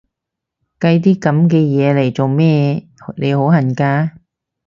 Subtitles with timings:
[0.79, 4.17] 計啲噉嘅嘢嚟做咩？，你好恨嫁？